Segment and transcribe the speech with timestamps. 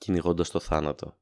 [0.00, 1.14] κυνηγώντας το θάνατο.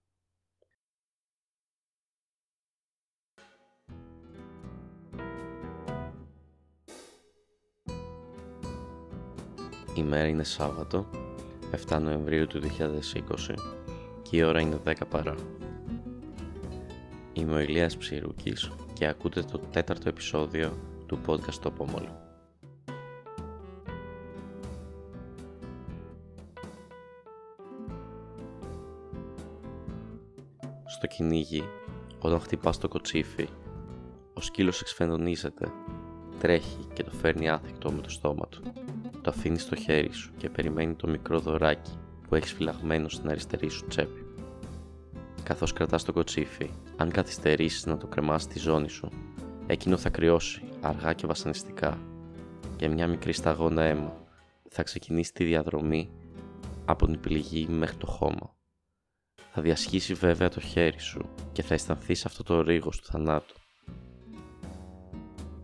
[9.95, 11.11] Η μέρα είναι Σάββατο,
[11.89, 13.55] 7 Νοεμβρίου του 2020
[14.23, 15.35] και η ώρα είναι 10 παρά.
[17.33, 22.28] Είμαι ο Ηλίας Ψηρούκης και ακούτε το τέταρτο επεισόδιο του podcast «Το Πόμολο».
[30.91, 31.65] Στο κυνήγι,
[32.19, 33.49] όταν χτυπάς το κοτσίφι,
[34.35, 35.73] ο σκύλος εξφενδονίζεται,
[36.39, 38.63] τρέχει και το φέρνει άθικτο με το στόμα του.
[39.23, 43.69] Το αφήνει στο χέρι σου και περιμένει το μικρό δωράκι που έχεις φυλαγμένο στην αριστερή
[43.69, 44.27] σου τσέπη.
[45.43, 49.09] Καθώς κρατάς το κοτσίφι, αν καθυστερήσεις να το κρεμάσεις στη ζώνη σου,
[49.67, 51.99] εκείνο θα κρυώσει αργά και βασανιστικά
[52.77, 54.17] και μια μικρή σταγόνα αίμα
[54.69, 56.11] θα ξεκινήσει τη διαδρομή
[56.85, 58.57] από την πληγή μέχρι το χώμα.
[59.59, 63.55] Θα διασχίσει βέβαια το χέρι σου και θα αισθανθείς αυτό το ρίγος του θανάτου.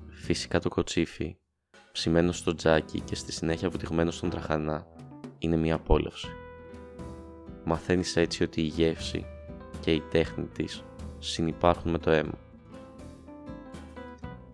[0.09, 1.37] Φυσικά το κοτσίφι,
[1.93, 4.87] ψημένος στο τζάκι και στη συνέχεια βουτυγμένος στον τραχανά,
[5.39, 6.29] είναι μια απόλαυση.
[7.65, 9.27] Μαθαίνεις έτσι ότι η γεύση
[9.81, 10.85] και η τέχνη της
[11.19, 12.39] συνυπάρχουν με το αίμα.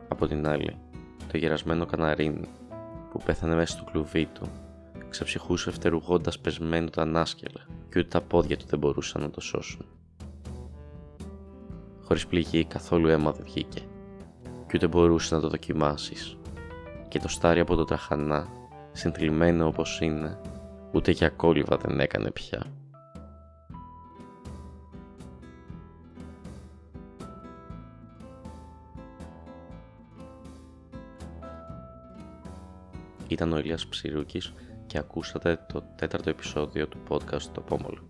[0.09, 0.77] Από την άλλη,
[1.33, 2.49] το γερασμένο καναρίνι
[3.11, 4.51] που πέθανε μέσα στο κλουβί του
[5.09, 7.60] ξεψυχούσε φτερουγώντας πεσμένο τα ανάσκελα
[7.91, 9.87] και ούτε τα πόδια του δεν μπορούσαν να το σώσουν.
[12.03, 13.81] Χωρίς πληγή καθόλου αίμα δεν βγήκε
[14.67, 16.37] και ούτε μπορούσες να το δοκιμάσεις
[17.09, 18.49] και το στάρι από το τραχανά,
[18.93, 20.41] συνθλιμμένο όπως είναι,
[20.93, 22.67] ούτε για κόλληβα δεν έκανε πια.
[33.29, 34.53] Ήταν ο Ηλίας Ψηρούκης
[34.91, 38.10] και ακούσατε το τέταρτο επεισόδιο του podcast «Το Πόμολο».